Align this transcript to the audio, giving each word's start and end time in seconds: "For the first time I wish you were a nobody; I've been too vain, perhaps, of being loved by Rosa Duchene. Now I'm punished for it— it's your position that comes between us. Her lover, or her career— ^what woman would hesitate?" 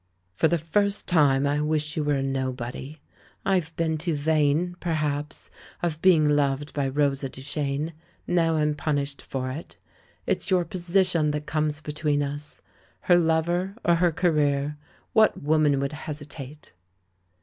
"For 0.33 0.47
the 0.47 0.57
first 0.57 1.07
time 1.07 1.45
I 1.45 1.61
wish 1.61 1.95
you 1.95 2.03
were 2.03 2.15
a 2.15 2.23
nobody; 2.23 2.99
I've 3.45 3.75
been 3.75 3.99
too 3.99 4.15
vain, 4.15 4.75
perhaps, 4.79 5.51
of 5.83 6.01
being 6.01 6.27
loved 6.27 6.73
by 6.73 6.87
Rosa 6.87 7.29
Duchene. 7.29 7.93
Now 8.25 8.55
I'm 8.55 8.73
punished 8.73 9.21
for 9.21 9.51
it— 9.51 9.77
it's 10.25 10.49
your 10.49 10.65
position 10.65 11.29
that 11.29 11.45
comes 11.45 11.81
between 11.81 12.23
us. 12.23 12.61
Her 13.01 13.15
lover, 13.17 13.75
or 13.85 13.93
her 13.93 14.11
career— 14.11 14.75
^what 15.15 15.39
woman 15.39 15.79
would 15.79 15.93
hesitate?" 15.93 16.73